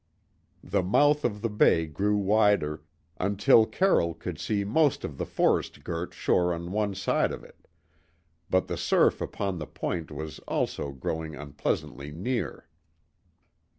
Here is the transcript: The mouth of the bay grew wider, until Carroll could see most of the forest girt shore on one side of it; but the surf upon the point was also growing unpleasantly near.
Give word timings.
The 0.63 0.81
mouth 0.81 1.23
of 1.23 1.43
the 1.43 1.49
bay 1.49 1.85
grew 1.85 2.17
wider, 2.17 2.81
until 3.19 3.67
Carroll 3.67 4.15
could 4.15 4.39
see 4.39 4.63
most 4.63 5.03
of 5.05 5.19
the 5.19 5.27
forest 5.27 5.83
girt 5.83 6.11
shore 6.15 6.55
on 6.55 6.71
one 6.71 6.95
side 6.95 7.31
of 7.31 7.43
it; 7.43 7.67
but 8.49 8.65
the 8.65 8.77
surf 8.77 9.21
upon 9.21 9.59
the 9.59 9.67
point 9.67 10.09
was 10.09 10.39
also 10.47 10.91
growing 10.91 11.35
unpleasantly 11.35 12.09
near. 12.11 12.65